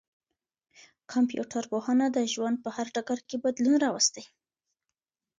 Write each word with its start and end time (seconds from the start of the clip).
کمپيوټر 1.11 1.63
پوهنه 1.71 2.05
د 2.11 2.17
ژوند 2.33 2.55
په 2.63 2.69
هر 2.75 2.87
ډګر 2.95 3.19
کي 3.27 3.35
بدلون 3.43 3.75
راوستی. 3.85 4.23